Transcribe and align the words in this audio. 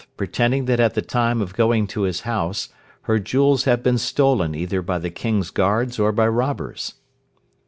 Pretending 0.17 0.65
that 0.65 0.79
at 0.79 0.95
the 0.95 1.03
time 1.03 1.43
of 1.43 1.53
going 1.53 1.85
to 1.85 2.01
his 2.01 2.21
house, 2.21 2.69
her 3.03 3.19
jewels 3.19 3.65
have 3.65 3.83
been 3.83 3.99
stolen 3.99 4.55
either 4.55 4.81
by 4.81 4.97
the 4.97 5.11
King's 5.11 5.51
guards, 5.51 5.99
or 5.99 6.11
by 6.11 6.27
robbers. 6.27 6.95